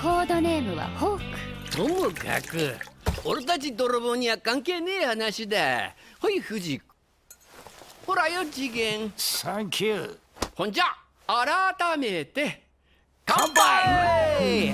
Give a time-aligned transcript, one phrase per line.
[0.00, 1.24] コードネームはホーク。
[1.76, 2.76] ともかく
[3.24, 5.92] 俺たち泥棒には関係ねえ話だ。
[6.20, 6.80] ほい藤
[8.06, 9.12] ほらよ次元。
[9.16, 10.16] サンキュー
[10.54, 10.84] ほんじゃ
[11.26, 12.62] 改めて
[13.26, 14.72] 乾杯！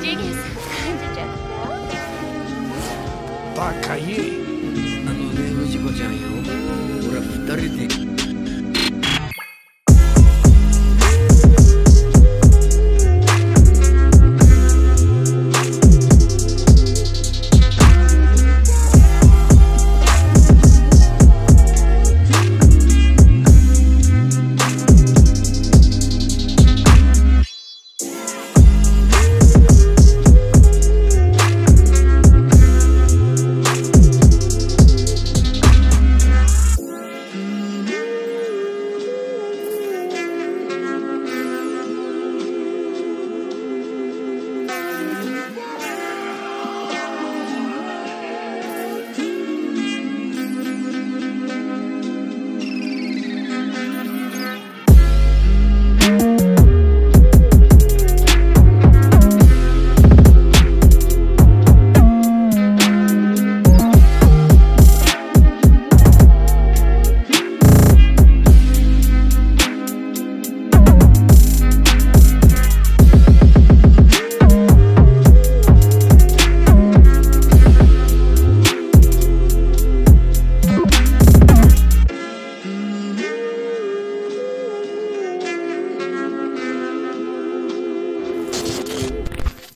[0.00, 1.28] 次元さん感じちゃっ
[3.54, 4.06] たバカ言
[4.50, 4.53] え
[5.74, 6.28] チコちゃんよ。
[7.08, 8.13] 俺は二人で